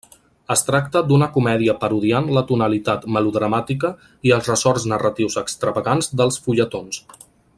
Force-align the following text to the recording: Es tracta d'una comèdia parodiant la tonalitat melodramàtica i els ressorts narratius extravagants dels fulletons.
Es 0.53 0.63
tracta 0.67 1.01
d'una 1.09 1.27
comèdia 1.35 1.75
parodiant 1.83 2.31
la 2.37 2.43
tonalitat 2.53 3.05
melodramàtica 3.17 3.93
i 4.31 4.35
els 4.39 4.51
ressorts 4.53 4.89
narratius 4.95 5.39
extravagants 5.45 6.11
dels 6.23 6.41
fulletons. 6.47 7.05